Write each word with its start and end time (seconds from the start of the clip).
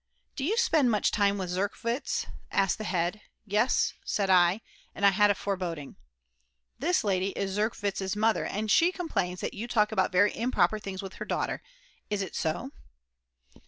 "Do 0.35 0.43
you 0.43 0.57
spend 0.57 0.89
much 0.89 1.11
time 1.11 1.37
with 1.37 1.51
Zerkwitz?" 1.51 2.25
asked 2.51 2.79
the 2.79 2.85
head. 2.85 3.21
"Yes, 3.45 3.93
said 4.03 4.31
I," 4.31 4.61
and 4.95 5.05
I 5.05 5.11
had 5.11 5.29
a 5.29 5.35
foreboding. 5.35 5.95
"This 6.79 7.03
lady 7.03 7.37
is 7.37 7.53
Zerkwitz's 7.55 8.15
mother, 8.15 8.49
she 8.67 8.91
complains 8.91 9.41
that 9.41 9.53
you 9.53 9.67
talk 9.67 9.91
about 9.91 10.11
very 10.11 10.35
improper 10.35 10.79
things 10.79 11.03
with 11.03 11.13
her 11.21 11.25
daughter; 11.25 11.61
is 12.09 12.23
it 12.23 12.35
so?" 12.35 12.71